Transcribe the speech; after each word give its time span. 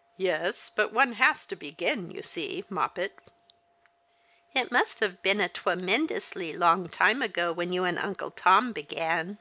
"Yes, 0.18 0.68
but 0.76 0.92
one 0.92 1.12
has 1.14 1.46
to 1.46 1.56
begin, 1.56 2.10
you 2.10 2.20
see, 2.22 2.62
Moppet."'' 2.68 3.18
It 4.54 4.70
must 4.70 5.00
have 5.00 5.22
been 5.22 5.40
a 5.40 5.48
twemendously 5.48 6.52
long 6.58 6.90
time 6.90 7.22
ago 7.22 7.54
when 7.54 7.72
you 7.72 7.84
and 7.84 7.98
Uncle 7.98 8.32
Tom 8.32 8.74
began." 8.74 9.38